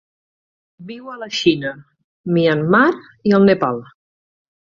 Viu 0.91 1.11
a 1.15 1.17
la 1.23 1.27
Xina, 1.39 1.73
Myanmar 2.37 2.87
i 3.33 3.39
el 3.41 3.47
Nepal. 3.51 3.79